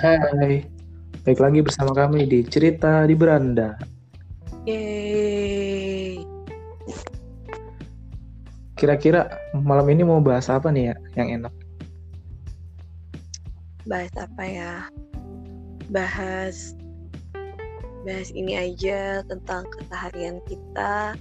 [0.00, 0.64] Hai,
[1.28, 3.76] baik lagi bersama kami di Cerita di Beranda.
[4.64, 6.24] Yeay.
[8.80, 11.52] Kira-kira malam ini mau bahas apa nih ya yang enak?
[13.84, 14.88] Bahas apa ya?
[15.92, 16.72] Bahas
[18.08, 21.12] bahas ini aja tentang keseharian kita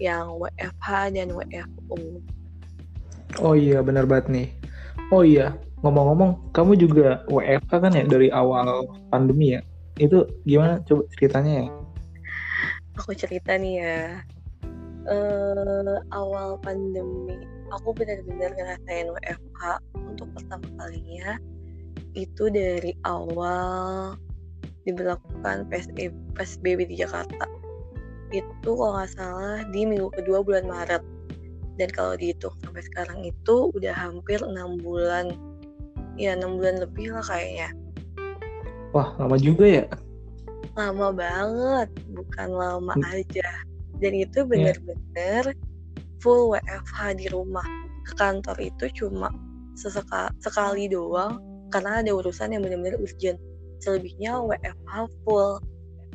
[0.00, 2.00] yang WFH dan WFO.
[3.44, 4.48] Oh iya, benar banget nih.
[5.12, 5.52] Oh iya,
[5.86, 9.60] ngomong-ngomong, kamu juga WFH kan ya dari awal pandemi ya?
[9.96, 11.66] Itu gimana coba ceritanya ya?
[12.98, 14.00] Aku cerita nih ya.
[15.06, 17.38] Eh, awal pandemi,
[17.70, 19.62] aku benar-benar ngerasain WFH
[19.94, 21.38] untuk pertama kalinya
[22.16, 24.16] itu dari awal
[24.88, 27.44] diberlakukan PSBB, PSBB di Jakarta.
[28.32, 31.04] Itu kalau nggak salah di minggu kedua bulan Maret.
[31.76, 35.36] Dan kalau dihitung sampai sekarang itu udah hampir enam bulan.
[36.16, 37.68] Ya enam bulan lebih lah kayaknya.
[38.96, 39.84] Wah, lama juga ya?
[40.76, 43.12] Lama banget, bukan lama Hmm.
[43.12, 43.48] aja.
[44.00, 45.52] Dan itu bener-bener
[46.20, 47.64] full WFH di rumah.
[48.08, 49.28] Ke kantor itu cuma
[49.76, 53.36] seseka, sekali doang karena ada urusan yang bener-bener urgent.
[53.84, 55.60] Selebihnya WFH full.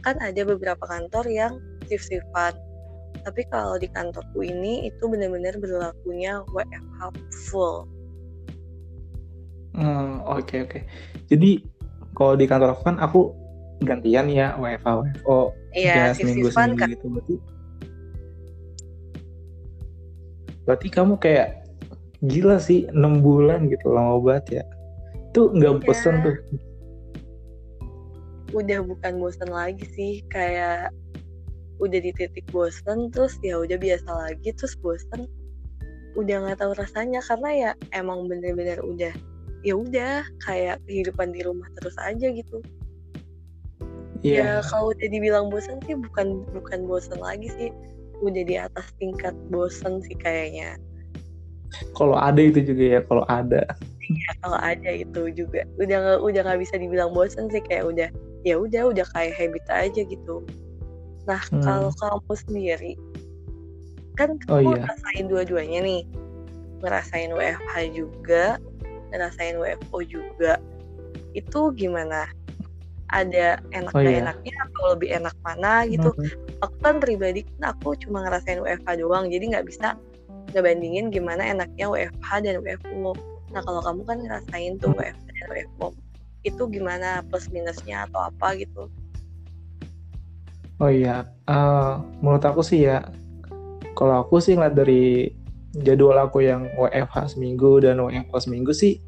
[0.01, 1.53] Kan ada beberapa kantor yang
[1.85, 2.57] shift-shiftan.
[3.21, 7.13] Tapi kalau di kantorku ini itu bener-bener berlakunya WFH
[7.53, 7.85] full.
[9.71, 10.79] Hmm, oke oke.
[11.31, 11.63] Jadi
[12.11, 13.19] kalau di kantor aku kan aku
[13.81, 16.91] gantian ya WFH WFO Iya, ya seminggu seminggu kan.
[16.91, 17.35] gitu berarti.
[20.61, 21.47] Berarti kamu kayak
[22.21, 24.63] gila sih 6 bulan gitu lama banget ya.
[25.31, 25.83] Itu nggak Iya.
[25.83, 26.37] bosan tuh.
[28.51, 30.91] udah bukan bosen lagi sih kayak
[31.79, 35.23] udah di titik bosen terus ya udah biasa lagi terus bosen
[36.19, 39.15] udah nggak tahu rasanya karena ya emang bener-bener udah
[39.61, 42.59] ya udah kayak kehidupan di rumah terus aja gitu
[44.21, 44.61] Iya.
[44.61, 47.69] ya kalau udah dibilang bosen sih bukan bukan bosen lagi sih
[48.21, 50.77] udah di atas tingkat bosen sih kayaknya
[51.97, 53.63] Kalau ada itu juga ya, kalau ada.
[54.11, 58.09] ya kalau ada itu juga udah nggak udah nggak bisa dibilang bosen sih kayak udah
[58.45, 60.45] ya udah udah kayak habit aja gitu
[61.25, 61.61] nah Hmm.
[61.65, 62.93] kalau kamu sendiri
[64.13, 64.85] kan Oh kamu iya.
[64.85, 66.01] ngerasain dua-duanya nih
[66.85, 68.61] ngerasain WFH juga
[69.11, 70.57] ngerasain WFO juga
[71.31, 72.27] itu gimana
[73.11, 74.23] ada enak Oh iya.
[74.23, 76.63] enaknya atau lebih enak mana gitu Hmm.
[76.63, 79.99] aku kan pribadi kan aku cuma ngerasain WFH doang jadi nggak bisa
[80.55, 83.11] ngebandingin gimana enaknya WFH dan WFO
[83.51, 84.95] nah kalau kamu kan ngerasain tuh.
[84.95, 85.87] WFH dan WFO
[86.41, 88.87] itu gimana plus minusnya atau apa gitu
[90.81, 91.93] Oh iya, Eh,
[92.23, 93.05] menurut aku sih ya,
[93.93, 95.29] kalau aku sih ngeliat dari
[95.71, 98.99] jadwal aku yang WFH seminggu dan WFO seminggu sih,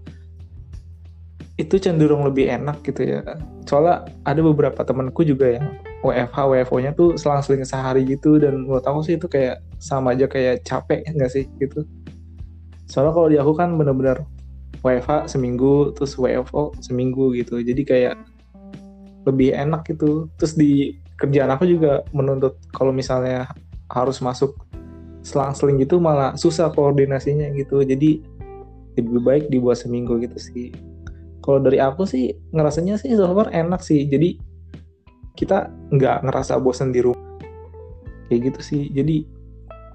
[1.59, 3.21] itu cenderung lebih enak gitu ya.
[3.69, 5.65] Soalnya ada beberapa temanku juga yang
[6.03, 10.65] WFH, WFO-nya tuh selang-seling sehari gitu, dan menurut aku sih itu kayak sama aja kayak
[10.67, 11.85] capek nggak sih gitu.
[12.89, 14.25] Soalnya kalau di aku kan bener-bener
[14.83, 18.15] WFH seminggu, terus WFO seminggu gitu, jadi kayak
[19.23, 20.27] lebih enak gitu.
[20.35, 23.47] Terus di kerjaan aku juga menuntut kalau misalnya
[23.87, 24.59] harus masuk
[25.23, 27.81] selang-seling gitu malah susah koordinasinya gitu.
[27.81, 28.21] Jadi
[28.99, 30.69] lebih baik dibuat seminggu gitu sih.
[31.43, 34.05] Kalau dari aku sih ngerasanya sih so far enak sih.
[34.07, 34.37] Jadi
[35.33, 37.19] kita nggak ngerasa bosan di rumah.
[38.29, 38.81] Kayak gitu sih.
[38.93, 39.25] Jadi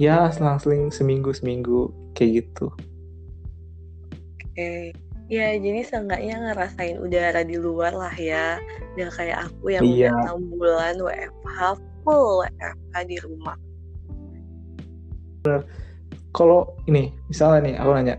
[0.02, 2.72] ya selang-seling seminggu seminggu kayak gitu.
[4.44, 4.90] Oke,
[5.30, 8.58] ya jadi seenggaknya ngerasain udara di luar lah ya.
[8.98, 10.10] Nggak kayak aku yang Iya.
[10.10, 11.58] udah 6 bulan WFH
[12.02, 13.56] full WFH di rumah.
[16.32, 18.16] Kalau ini misalnya nih aku nanya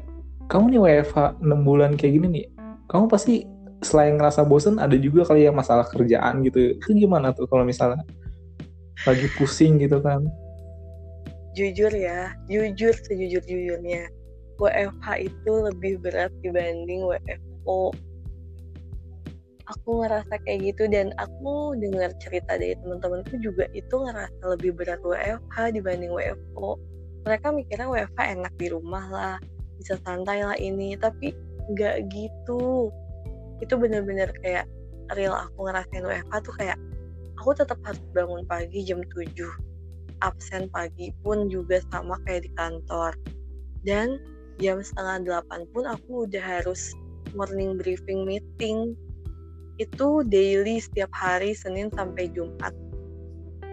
[0.50, 2.46] kamu nih WFH 6 bulan kayak gini nih
[2.90, 3.46] kamu pasti
[3.80, 8.04] selain ngerasa bosen ada juga kali ya masalah kerjaan gitu itu gimana tuh kalau misalnya
[9.08, 10.28] lagi pusing gitu kan
[11.58, 14.06] Jujur ya, jujur sejujur-jujurnya.
[14.60, 17.92] WFH itu lebih berat dibanding WFO.
[19.70, 25.02] Aku ngerasa kayak gitu dan aku dengar cerita dari teman-temanku juga itu ngerasa lebih berat
[25.02, 26.78] WFH dibanding WFO.
[27.28, 29.36] Mereka mikirnya WFH enak di rumah lah,
[29.80, 31.36] bisa santai lah ini, tapi
[31.76, 32.92] nggak gitu.
[33.60, 34.68] Itu bener-bener kayak
[35.18, 36.78] real aku ngerasain WFH tuh kayak
[37.40, 39.70] aku tetap harus bangun pagi jam 7
[40.20, 43.16] absen pagi pun juga sama kayak di kantor.
[43.84, 44.20] Dan
[44.60, 46.92] jam setengah delapan pun aku udah harus
[47.34, 48.96] morning briefing meeting.
[49.80, 52.76] Itu daily setiap hari Senin sampai Jumat.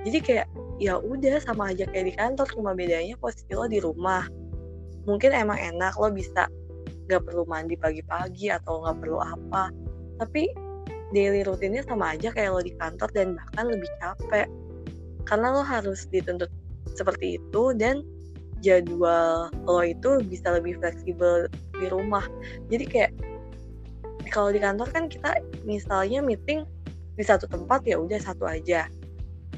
[0.07, 4.29] Jadi kayak ya udah sama aja kayak di kantor cuma bedanya posisi lo di rumah.
[5.09, 6.51] Mungkin emang enak lo bisa
[7.07, 9.73] nggak perlu mandi pagi-pagi atau nggak perlu apa.
[10.21, 10.51] Tapi
[11.15, 14.49] daily rutinnya sama aja kayak lo di kantor dan bahkan lebih capek.
[15.27, 16.51] Karena lo harus dituntut
[16.93, 18.05] seperti itu dan
[18.61, 22.25] jadwal lo itu bisa lebih fleksibel di rumah.
[22.69, 23.13] Jadi kayak
[24.29, 26.67] kalau di kantor kan kita misalnya meeting
[27.17, 28.91] di satu tempat ya udah satu aja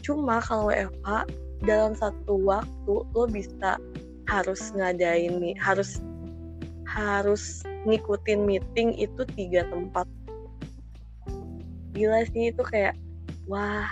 [0.02, 1.28] cuma kalau WFH
[1.66, 3.80] dalam satu waktu lo bisa
[4.28, 5.98] harus ngadain nih harus
[6.88, 10.06] harus ngikutin meeting itu tiga tempat.
[11.96, 12.94] Gila sih itu kayak
[13.48, 13.88] wah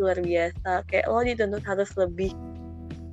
[0.00, 0.86] luar biasa.
[0.88, 2.32] Kayak lo dituntut harus lebih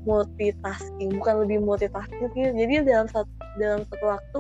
[0.08, 2.50] multitasking bukan lebih multitasking sih.
[2.56, 3.30] Jadi dalam satu
[3.60, 4.40] dalam satu waktu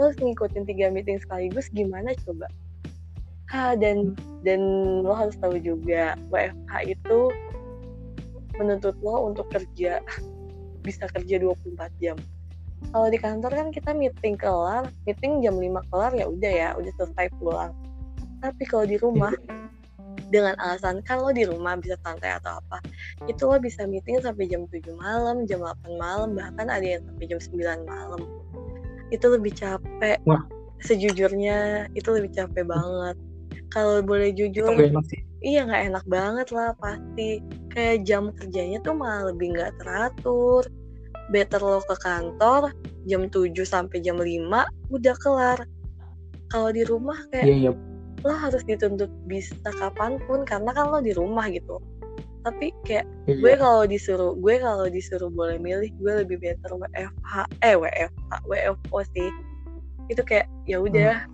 [0.00, 2.50] harus ngikutin tiga meeting sekaligus gimana coba
[3.54, 4.60] dan dan
[5.06, 7.18] lo harus tahu juga WFH itu
[8.58, 10.02] menuntut lo untuk kerja
[10.86, 12.18] bisa kerja 24 jam.
[12.92, 16.92] Kalau di kantor kan kita meeting kelar meeting jam 5 kelar ya udah ya udah
[17.00, 17.72] selesai pulang.
[18.44, 19.32] Tapi kalau di rumah
[20.34, 22.80] dengan alasan kan lo di rumah bisa santai atau apa
[23.28, 27.24] itu lo bisa meeting sampai jam 7 malam jam 8 malam bahkan ada yang sampai
[27.30, 28.20] jam 9 malam.
[29.14, 30.18] Itu lebih capek.
[30.26, 30.42] Wah.
[30.84, 33.16] sejujurnya itu lebih capek banget
[33.74, 35.20] kalau boleh jujur Itu gak enak sih.
[35.42, 37.42] iya nggak enak banget lah pasti
[37.74, 40.62] kayak jam kerjanya tuh malah lebih nggak teratur
[41.34, 42.70] better lo ke kantor
[43.10, 45.58] jam 7 sampai jam 5 udah kelar
[46.54, 47.72] kalau di rumah kayak Iya iya.
[48.22, 51.82] lo harus dituntut bisa kapan pun karena kan lo di rumah gitu
[52.44, 53.40] tapi kayak iya.
[53.40, 57.32] gue kalau disuruh gue kalau disuruh boleh milih gue lebih better WFH
[57.64, 59.28] eh WFH WFO sih
[60.12, 61.24] itu kayak ya udah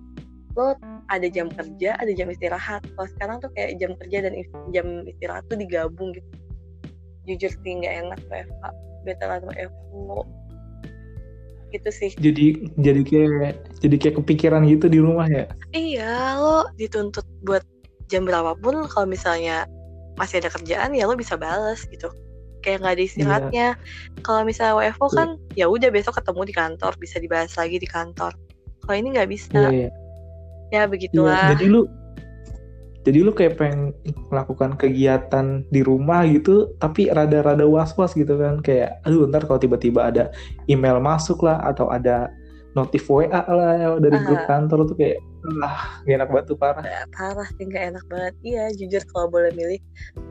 [1.10, 4.32] ada jam kerja ada jam istirahat kalau sekarang tuh kayak jam kerja dan
[4.70, 6.28] jam istirahat tuh digabung gitu
[7.28, 8.64] jujur sih nggak enak WFH
[9.04, 10.24] better atau WFO
[11.70, 15.46] gitu sih Jadi jadi kayak jadi kayak kepikiran gitu di rumah ya.
[15.70, 17.62] Iya, lo dituntut buat
[18.10, 19.70] jam berapapun kalau misalnya
[20.18, 22.10] masih ada kerjaan ya lo bisa bales gitu.
[22.66, 23.68] Kayak nggak ada istirahatnya.
[24.26, 25.14] Kalau misalnya WFO Iya.
[25.16, 28.34] kan ya udah besok ketemu di kantor, bisa dibahas lagi di kantor.
[28.84, 29.70] Kalau ini nggak bisa.
[29.70, 29.90] Iya iya.
[30.70, 31.50] Ya begitulah.
[31.52, 31.86] jadi lu
[33.00, 33.96] jadi lu kayak pengen
[34.28, 40.12] melakukan kegiatan di rumah gitu tapi rada-rada was-was gitu kan kayak aduh ntar kalau tiba-tiba
[40.12, 40.28] ada
[40.68, 42.28] email masuk lah atau ada
[42.76, 44.46] notif WA lah dari grup Ah.
[44.46, 45.18] kantor tuh kayak
[45.64, 48.34] ah gak enak banget tuh parah Ya, parah sih nggak enak banget.
[48.44, 49.80] Iya, jujur kalau boleh milih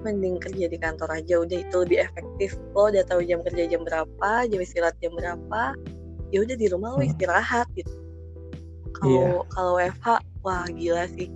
[0.06, 2.54] mending kerja di kantor aja udah itu lebih efektif.
[2.78, 5.74] Lo udah tahu jam kerja jam berapa, jam istirahat jam berapa.
[6.30, 7.10] Ya udah di rumah lo Hmm.
[7.10, 7.90] istirahat gitu.
[8.94, 11.30] Kalau kalau WFH wah gila sih.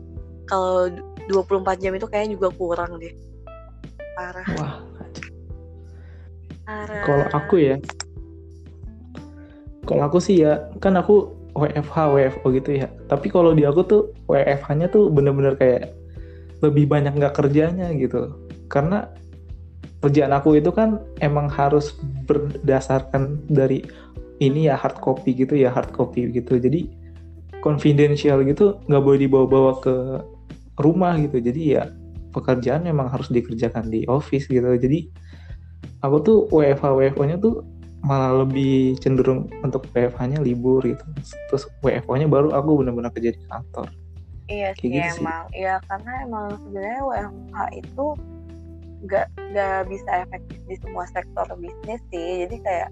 [0.48, 0.92] Kalau
[1.32, 3.14] 24 jam itu kayaknya juga kurang deh.
[4.14, 4.94] Parah, wah
[6.64, 7.04] parah.
[7.04, 7.76] kalau aku ya
[9.84, 14.02] kalau aku sih ya kan aku WFH WFO gitu ya tapi kalau di aku tuh
[14.32, 15.94] WFH-nya tuh bener-bener kayak
[16.64, 18.32] lebih banyak nggak kerjanya gitu
[18.72, 19.12] karena
[20.00, 21.96] kerjaan aku itu kan emang harus
[22.28, 23.84] berdasarkan dari
[24.40, 26.88] ini ya hard copy gitu ya hard copy gitu jadi
[27.64, 29.96] confidential gitu nggak boleh dibawa-bawa ke
[30.84, 31.84] rumah gitu jadi ya
[32.36, 35.08] pekerjaan memang harus dikerjakan di office gitu jadi
[36.04, 37.64] aku tuh WFH WFO-nya tuh
[38.04, 41.06] malah lebih cenderung untuk WFH-nya libur gitu
[41.48, 43.88] terus WFO-nya baru aku benar-benar kerja di kantor
[44.52, 45.24] Iya Kayak sih gitu sih.
[45.24, 45.44] emang.
[45.56, 48.06] Iya karena emang sebenarnya WFH itu
[49.04, 52.44] nggak nggak bisa efektif di semua sektor bisnis sih.
[52.44, 52.90] Jadi kayak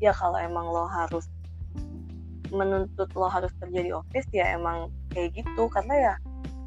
[0.00, 1.28] ya kalau emang lo harus
[2.52, 5.68] menuntut lo harus kerja di office ya emang kayak gitu.
[5.70, 6.14] Karena ya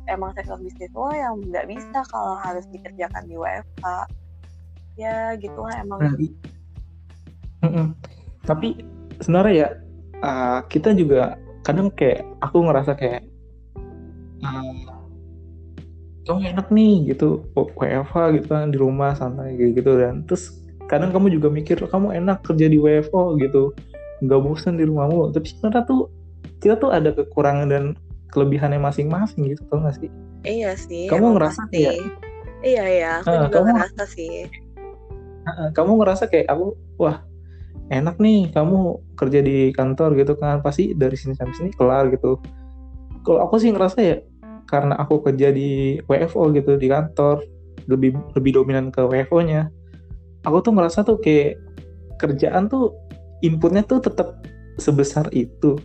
[0.10, 3.86] emang sektor bisnis lo yang nggak bisa kalau harus dikerjakan di WFH.
[4.98, 6.00] Ya gitulah emang.
[7.62, 7.94] Nah,
[8.48, 8.82] tapi
[9.22, 9.70] sebenarnya ya
[10.26, 13.22] uh, kita juga kadang kayak aku ngerasa kayak
[14.42, 14.98] uh,
[16.26, 17.46] kamu enak nih gitu.
[17.54, 19.92] WFH gitu kan di rumah santai gitu, gitu.
[20.02, 20.58] Dan terus
[20.88, 23.76] kadang kamu juga mikir kamu enak kerja di WFO gitu
[24.20, 26.10] nggak bosan di rumahmu tapi sebenarnya tuh
[26.58, 27.84] kita tuh ada kekurangan dan
[28.30, 30.10] kelebihannya masing-masing gitu tau gak sih
[30.42, 31.10] Iya sih.
[31.10, 31.82] Kamu ngerasa pasti.
[31.82, 31.92] ya?
[32.62, 33.10] Iya iya.
[33.20, 34.48] Aku Ah, juga kamu- ngerasa sih.
[35.44, 37.18] Heeh, kamu ngerasa kayak aku wah
[37.88, 38.78] enak nih kamu
[39.14, 42.38] kerja di kantor gitu kan pasti dari sini sampai sini kelar gitu
[43.22, 44.18] kalau aku sih ngerasa ya
[44.66, 47.44] karena aku kerja di WFO gitu di kantor
[47.86, 49.72] lebih lebih dominan ke WFO-nya
[50.44, 51.56] aku tuh ngerasa tuh kayak
[52.18, 52.92] kerjaan tuh
[53.42, 54.42] inputnya tuh tetap
[54.78, 55.78] sebesar itu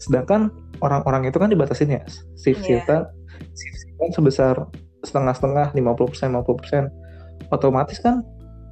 [0.00, 0.48] sedangkan
[0.80, 2.02] orang-orang itu kan dibatasin ya
[2.34, 2.80] shift Iya.
[2.80, 3.02] shiftan
[3.52, 4.54] shift shiftan sebesar
[5.04, 6.88] setengah-setengah 50% 50%
[7.52, 8.24] otomatis kan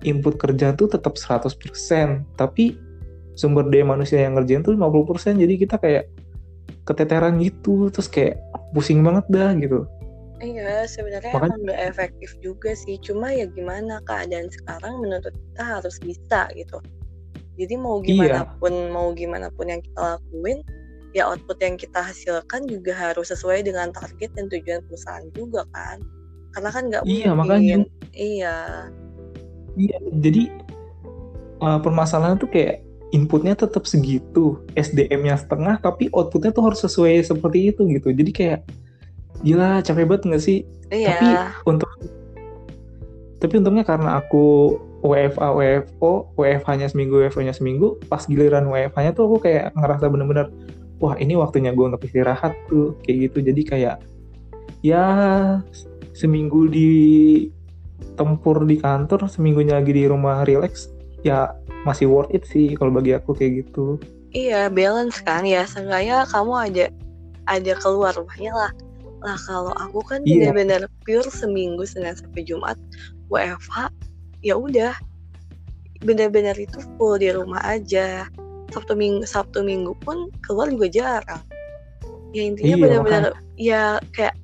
[0.04, 2.76] input kerja tuh tetap 100% tapi
[3.34, 6.04] sumber daya manusia yang ngerjain tuh 50% jadi kita kayak
[6.84, 8.40] keteteran gitu terus kayak
[8.72, 9.84] pusing banget dah gitu
[10.38, 12.94] Iya, sebenarnya Makanya- emang nggak efektif juga sih.
[13.02, 16.78] Cuma ya gimana keadaan sekarang menuntut kita harus bisa gitu.
[17.58, 18.06] Jadi mau Iya.
[18.06, 20.62] gimana pun, mau gimana pun yang kita lakuin,
[21.10, 25.98] ya output yang kita hasilkan juga harus sesuai dengan target dan tujuan perusahaan juga kan.
[26.54, 27.38] Karena kan nggak Iya, mungkin.
[27.38, 27.76] makanya.
[28.14, 28.56] Iya,
[29.78, 30.42] Iya, jadi
[31.62, 32.82] uh, permasalahan tuh kayak
[33.14, 38.10] inputnya tetap segitu, SDM-nya setengah, tapi outputnya tuh harus sesuai seperti itu gitu.
[38.10, 38.60] Jadi kayak
[39.40, 40.58] gila capek banget nggak sih?
[40.90, 41.14] iya.
[41.14, 41.26] Tapi
[41.70, 41.90] untuk
[43.38, 44.74] tapi untungnya karena aku
[45.04, 50.50] WFA WFO WFH-nya seminggu WFO-nya seminggu pas giliran WFH-nya tuh aku kayak ngerasa bener-bener
[50.98, 53.96] wah ini waktunya gue untuk istirahat tuh kayak gitu jadi kayak
[54.82, 55.04] ya
[56.14, 56.90] seminggu di
[58.18, 60.90] tempur di kantor seminggunya lagi di rumah relax
[61.22, 61.54] ya
[61.86, 65.64] masih worth it sih kalau bagi aku kayak gitu Iya, balance kan ya.
[65.64, 66.84] Seenggaknya kamu ada
[67.48, 68.72] ada keluar rumahnya lah.
[69.24, 70.52] Lah kalau aku kan Iya.
[70.52, 72.76] benar-benar pure seminggu Senin sampai Jumat
[73.32, 73.88] WFH,
[74.42, 74.94] ya udah
[76.02, 78.26] benar-benar itu full di rumah aja.
[78.68, 81.42] Sabtu minggu Sabtu minggu pun keluar juga jarang.
[82.36, 83.24] Ya intinya Iya, benar-benar
[83.56, 84.36] ya kayak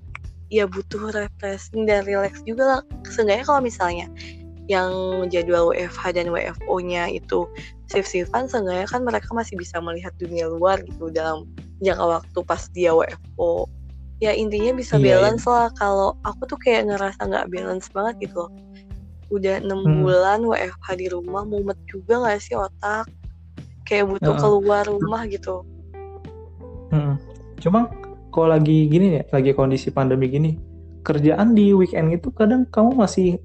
[0.49, 2.83] ya butuh refreshing dan relax juga lah.
[3.07, 4.07] Seenggaknya kalau misalnya
[4.65, 4.93] yang
[5.29, 7.45] jadwal WFH dan WFO-nya itu
[7.93, 11.45] shift-shiftan seenggaknya kan mereka masih bisa melihat dunia luar gitu dalam
[11.85, 13.69] jangka waktu pas dia WFO
[14.25, 18.49] ya intinya bisa Iya, balance lah kalau aku tuh kayak ngerasa nggak balance banget gitu
[18.49, 18.51] loh
[19.29, 20.01] udah enam Hmm.
[20.01, 23.09] bulan WFH di rumah mumet juga nggak sih otak
[23.83, 24.41] kayak butuh Heeh.
[24.41, 25.65] keluar rumah gitu
[26.89, 27.19] Hmm.
[27.59, 27.91] Cuma
[28.31, 30.55] kalau lagi gini ya, lagi kondisi pandemi gini,
[31.03, 33.39] kerjaan di weekend itu kadang kamu masih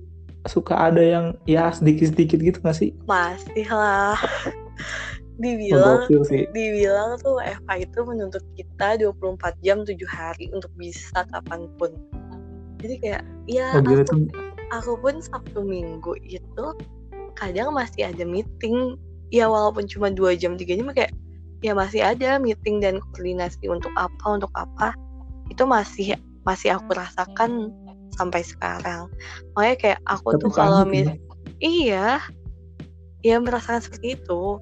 [0.45, 2.93] suka ada yang ya sedikit-sedikit gitu nggak sih?
[3.03, 4.15] masih lah
[5.41, 6.45] dibilang sih.
[6.49, 11.91] dibilang tuh WFH itu menuntut kita 24 jam 7 hari untuk bisa kapan pun
[12.77, 13.83] jadi kayak ya Oh
[14.69, 16.65] aku, pun Sabtu Minggu itu
[17.37, 18.99] kadang masih ada meeting
[19.29, 21.13] ya walaupun cuma dua jam tiga jam kayak
[21.61, 24.95] ya masih ada meeting dan koordinasi untuk apa untuk apa
[25.47, 27.71] itu masih masih aku rasakan
[28.15, 29.07] sampai sekarang
[29.53, 31.15] makanya kayak aku Tapi tuh kalau sanggup mis ya.
[31.61, 32.07] iya
[33.23, 34.59] ya merasakan seperti itu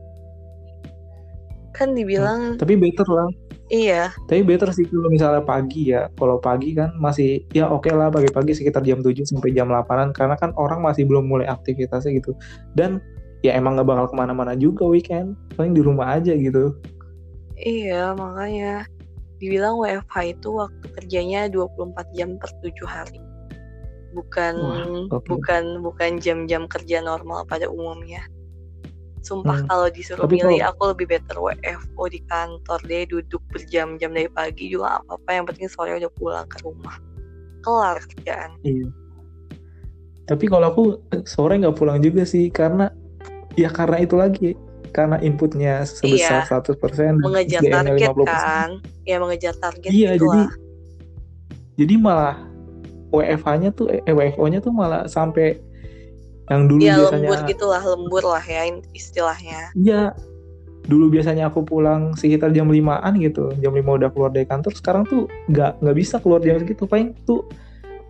[1.78, 3.30] kan dibilang Tapi better lah.
[3.68, 6.08] Iya Tapi better sih kalau misalnya pagi ya.
[6.16, 10.36] Kalau pagi kan masih ya oke lah pagi-pagi sekitar jam 7 sampai jam 8an karena
[10.40, 12.32] kan orang masih belum mulai aktivitasnya gitu.
[12.76, 13.04] Dan
[13.44, 15.36] ya emang nggak bakal ke mana-mana juga weekend.
[15.60, 16.76] Paling di rumah aja gitu.
[17.58, 18.86] iya makanya
[19.42, 23.18] dibilang WFH itu waktu kerjanya 24 jam per 7 hari
[24.14, 25.26] bukan Wah, oke.
[25.30, 28.26] bukan bukan jam-jam kerja normal pada umumnya
[29.28, 29.68] sumpah Hmm.
[29.68, 34.30] kalau disuruh Tapi milih kalau- aku lebih better WFO di kantor deh duduk berjam-jam dari
[34.30, 36.96] pagi juga apa apa yang penting sore udah pulang ke rumah
[37.60, 38.88] kelar kerjaan Iya.
[40.26, 42.88] Tapi kalau aku eh, sore nggak pulang juga sih karena
[43.54, 44.56] ya karena itu lagi
[44.90, 46.50] karena inputnya sebesar Iya.
[46.50, 48.24] 100% dan mengejar target 50%.
[48.26, 48.70] kan
[49.04, 50.52] ya mengejar target Iya, gitu jadi lah
[51.76, 52.36] jadi malah
[53.08, 55.60] WFH-nya tuh eh WFO-nya tuh malah sampai
[56.48, 58.62] yang dulu ya biasanya lembur gitulah lembur lah ya
[58.96, 60.16] istilahnya Iya.
[60.88, 63.52] Dulu biasanya aku pulang sekitar jam 5-an gitu.
[63.60, 64.72] Jam 5 udah keluar dari kantor.
[64.72, 66.88] Sekarang tuh nggak nggak bisa keluar jam segitu.
[66.88, 67.44] Paling tuh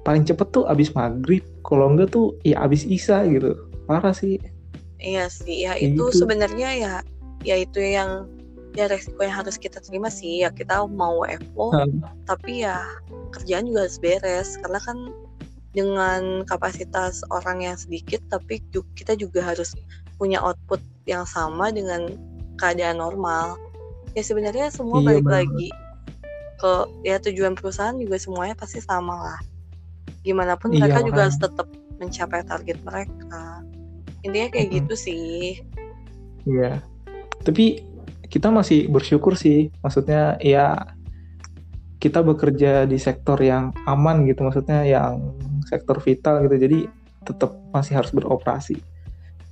[0.06, 1.42] paling cepet tuh abis maghrib.
[1.66, 3.58] Kalau enggak tuh ya abis isya gitu.
[3.90, 4.38] Parah sih.
[5.02, 6.22] Iya sih, ya itu gitu.
[6.26, 6.94] sebenarnya ya,
[7.42, 8.30] ya itu yang
[8.78, 10.46] ya resiko yang harus kita terima sih.
[10.46, 12.06] Ya kita mau WFO, Hmm.
[12.30, 12.86] tapi ya
[13.34, 14.98] kerjaan juga harus beres karena kan
[15.76, 18.64] dengan kapasitas orang yang sedikit, tapi
[18.96, 19.76] kita juga harus
[20.18, 22.18] punya output yang sama dengan
[22.58, 23.56] keadaan normal.
[24.18, 25.36] Ya sebenarnya semua Iya, balik benar.
[25.46, 25.70] lagi
[26.58, 26.72] ke
[27.06, 29.40] ya tujuan perusahaan juga semuanya pasti sama lah.
[30.26, 31.70] Gimana pun Iya, mereka juga harus tetap
[32.02, 33.62] mencapai target mereka.
[34.26, 34.78] Intinya kayak Mm-mm.
[34.82, 35.62] gitu sih.
[36.50, 36.82] Iya.
[37.46, 37.86] Tapi
[38.28, 39.70] kita masih bersyukur sih.
[39.86, 40.98] Maksudnya ya
[42.02, 44.42] kita bekerja di sektor yang aman gitu.
[44.42, 45.37] Maksudnya yang
[45.68, 46.56] sektor vital gitu.
[46.56, 46.80] Jadi
[47.28, 48.80] tetap masih harus beroperasi.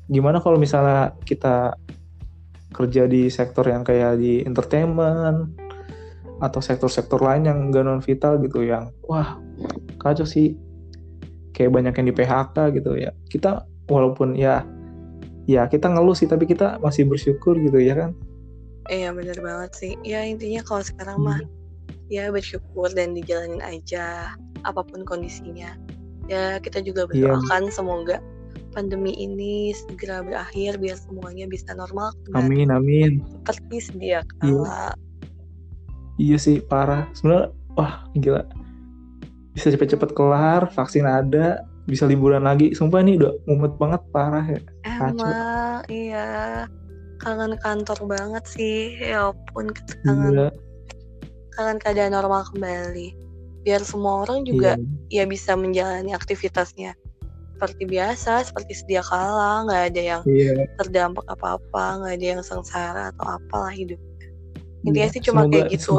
[0.08, 1.76] Gimana kalau misalnya kita
[2.72, 5.52] kerja di sektor yang kayak di entertainment
[6.44, 9.40] atau sektor-sektor lain yang gak non vital gitu yang wah
[9.96, 10.60] kacau sih
[11.56, 14.68] kayak banyak yang di PHK gitu ya kita walaupun ya
[15.48, 18.12] ya kita ngeluh sih tapi kita masih bersyukur gitu ya kan
[18.86, 19.94] Iya bener banget sih.
[20.06, 21.42] Ya intinya kalau sekarang mah
[22.06, 25.74] ya bersyukur dan dijalanin aja apa pun kondisinya.
[26.26, 27.38] Ya kita juga Iya.
[27.38, 28.18] berdoakan semoga
[28.74, 34.52] pandemi ini segera berakhir biar semuanya bisa normal amin amin seperti sedia Iya.
[34.60, 34.84] kala.
[36.20, 38.44] iya sih parah sebenarnya wah gila
[39.56, 42.76] bisa cepet-cepet kelar, vaksin ada, bisa liburan lagi.
[42.76, 44.60] Sumpah ini udah mumet banget parah ya.
[44.84, 45.16] Kacau.
[45.24, 46.28] Emang iya
[47.24, 49.00] kangen kantor banget sih.
[49.00, 49.72] Ya ampun
[50.04, 50.48] kangen Iya,
[51.56, 53.16] kangen keadaan normal kembali.
[53.66, 54.78] Biar semua orang juga
[55.10, 56.94] iya, ya bisa menjalani aktivitasnya
[57.56, 60.68] seperti biasa, seperti sedia kala, nggak ada yang iya.
[60.76, 63.98] terdampak apa-apa, nggak ada yang sengsara atau apalah hidup.
[64.84, 65.92] Intinya Iya, sih cuma semoga kayak gitu.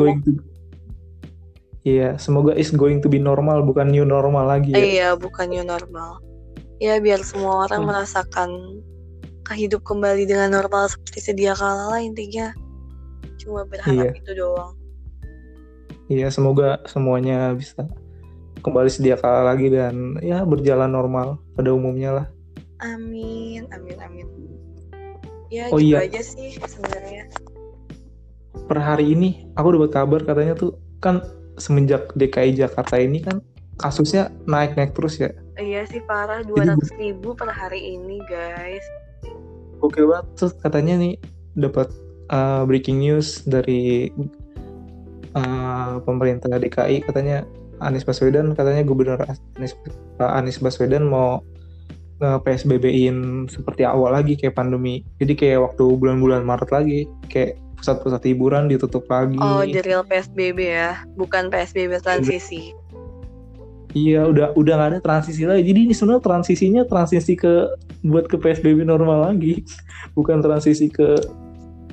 [1.86, 4.78] Iya, semoga is going to be normal bukan new normal lagi ya.
[4.78, 6.20] Iya, bukan new normal.
[6.76, 7.88] Ya biar semua orang Hmm.
[7.88, 8.50] merasakan
[9.48, 12.52] kehidup kembali dengan normal seperti sedia kala lah intinya.
[13.40, 14.18] Cuma berharap Iya.
[14.18, 14.76] itu doang.
[16.06, 17.86] Iya, semoga semuanya bisa
[18.62, 22.26] kembali sedia kala lagi dan ya berjalan normal pada umumnya lah.
[22.82, 24.26] Amin, amin, amin.
[25.50, 26.06] Ya Oh gitu iya.
[26.06, 27.30] aja sih sebenarnya.
[28.66, 31.22] Per hari ini aku dapat kabar katanya tuh kan
[31.56, 33.38] semenjak DKI Jakarta ini kan
[33.78, 35.30] kasusnya naik-naik terus ya.
[35.56, 38.84] Iya sih parah Jadi 200 ribu per hari ini guys.
[39.80, 41.14] Oke banget terus katanya nih
[41.56, 41.88] dapat
[42.32, 44.10] uh, breaking news dari
[45.36, 47.44] uh, pemerintah DKI katanya
[47.84, 49.20] Anies Baswedan katanya gubernur
[49.60, 49.76] Anies,
[50.18, 51.44] uh, Anies Baswedan mau
[52.16, 55.04] nge PSBB-in seperti awal lagi kayak pandemi.
[55.20, 59.36] Jadi kayak waktu bulan-bulan Maret lagi kayak pusat-pusat hiburan ditutup lagi.
[59.36, 62.72] Oh, the real PSBB ya, bukan PSBB transisi.
[63.92, 65.68] Iya, udah udah nggak ada transisi lagi.
[65.68, 67.68] Jadi ini sebenarnya transisinya transisi ke
[68.00, 69.60] buat ke PSBB normal lagi,
[70.16, 71.20] bukan transisi ke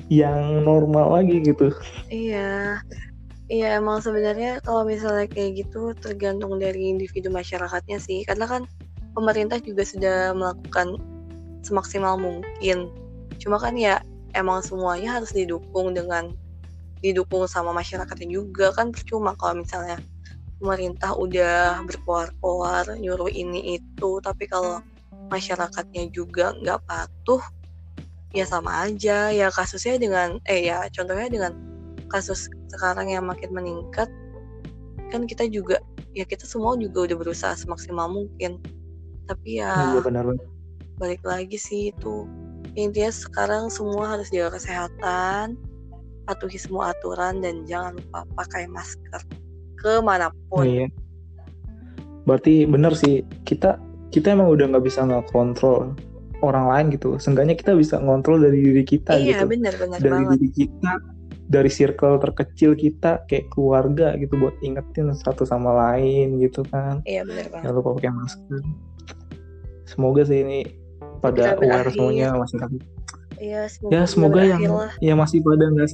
[0.08, 1.68] yang normal lagi gitu.
[2.08, 2.80] Iya.
[3.54, 8.26] Iya emang sebenarnya kalau misalnya kayak gitu tergantung dari individu masyarakatnya sih.
[8.26, 8.66] Karena kan
[9.14, 10.98] pemerintah juga sudah melakukan
[11.62, 12.90] semaksimal mungkin.
[13.38, 14.02] Cuma kan ya
[14.34, 16.34] emang semuanya harus didukung dengan
[16.98, 20.02] didukung sama masyarakatnya juga kan percuma kalau misalnya
[20.58, 24.82] pemerintah udah berkoar-koar nyuruh ini itu tapi kalau
[25.30, 27.44] masyarakatnya juga nggak patuh
[28.32, 31.73] ya sama aja ya kasusnya dengan eh ya contohnya dengan
[32.14, 34.06] kasus sekarang yang makin meningkat
[35.10, 35.82] kan kita juga
[36.14, 38.62] ya kita semua juga udah berusaha semaksimal mungkin
[39.26, 40.46] tapi ya Iya benar banget.
[41.02, 42.30] balik lagi sih itu
[42.78, 45.58] intinya sekarang semua harus jaga kesehatan
[46.24, 49.20] patuhi semua aturan dan jangan lupa pakai masker
[49.74, 50.86] ke mana pun Iya.
[52.24, 53.76] Berarti benar sih kita
[54.08, 55.92] kita emang udah nggak bisa ngontrol
[56.40, 57.20] orang lain gitu.
[57.20, 59.52] Seenggaknya kita bisa ngontrol dari diri kita iya gitu.
[59.52, 60.92] benar-benar Dari banget diri kita,
[61.44, 67.04] dari circle terkecil kita kayak keluarga gitu buat ingetin satu sama lain gitu kan.
[67.04, 68.62] iya benar banget Jangan lupa pakai masker.
[69.84, 70.58] Semoga sih ini
[71.20, 72.80] pada Segera aware semuanya masyarakat.
[73.36, 74.92] iya semoga, Ya semoga yang lah.
[74.98, 75.90] yang masih pada nggak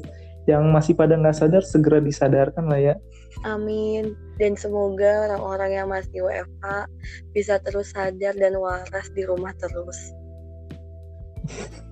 [0.48, 2.94] yang masih pada nggak sadar segera disadarkan lah ya.
[3.42, 4.14] Amin.
[4.38, 6.64] Dan semoga orang-orang yang masih WFH
[7.32, 9.98] bisa terus sadar dan waras di rumah terus.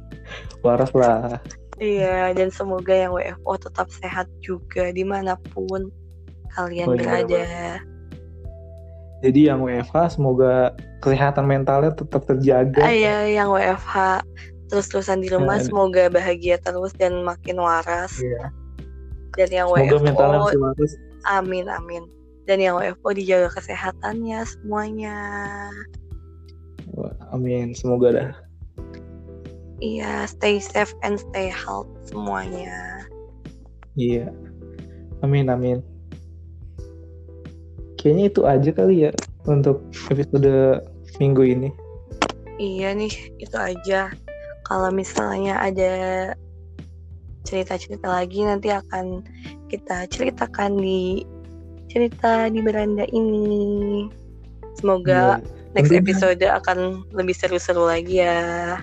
[0.64, 1.38] Waras lah.
[1.78, 5.90] Iya, dan semoga yang WFO tetap sehat juga di mana pun
[6.58, 7.44] kalian Oh iya, berada.
[9.22, 12.82] Jadi yang WFH semoga kesehatan mentalnya tetap terjaga.
[12.82, 14.22] Ah, iya, yang WFH
[14.70, 18.18] terus-terusan di rumah Nah, semoga bahagia terus dan makin waras.
[18.18, 18.50] Iya.
[19.38, 20.92] Dan yang Semoga mentalnya WFO, masih bagus.
[21.26, 22.02] amin amin.
[22.46, 25.16] Dan yang WFO dijaga kesehatannya semuanya.
[26.96, 27.76] Wah, Amin.
[27.76, 28.30] Semoga dah.
[29.78, 33.06] Iya, stay safe and stay healthy semuanya.
[33.94, 34.30] Iya.
[35.22, 35.82] Amin amin.
[37.98, 39.10] Kayaknya itu aja kali ya
[39.46, 40.82] untuk episode
[41.18, 41.70] minggu ini.
[42.58, 44.10] Iya nih, itu aja.
[44.66, 45.92] Kalau misalnya ada
[47.46, 49.22] cerita-cerita lagi nanti akan
[49.70, 51.22] kita ceritakan di
[51.88, 54.06] cerita di beranda ini.
[54.78, 55.74] Semoga Iya.
[55.74, 58.78] next episode akan lebih seru-seru lagi ya.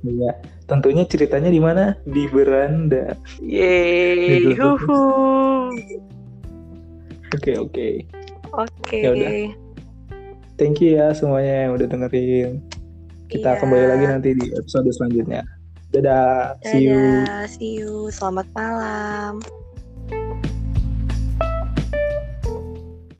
[0.00, 0.32] Iya.
[0.64, 1.96] Tentunya ceritanya di mana?
[2.08, 3.12] Di beranda.
[3.42, 4.56] Yeay.
[7.30, 7.88] Oke oke.
[8.56, 8.98] Oke.
[8.98, 9.30] Ya udah.
[10.60, 12.60] Thank you ya semuanya yang udah dengerin.
[13.30, 13.60] Kita Iya.
[13.62, 15.46] kembali lagi nanti di episode selanjutnya.
[15.94, 16.58] Dadah.
[16.66, 17.24] See you.
[17.24, 18.10] Dadah, see you.
[18.10, 19.38] Selamat malam.